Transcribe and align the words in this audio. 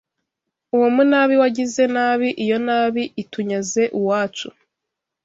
Uwo 0.75 0.87
munabi 0.95 1.33
wagize 1.41 1.83
nabi, 1.95 2.27
iyo 2.43 2.57
nabi 2.67 3.03
itunyaze 3.21 3.83
uwacu, 3.99 4.47